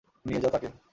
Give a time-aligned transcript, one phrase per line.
[0.25, 0.69] নিয়ে যাও তাকে।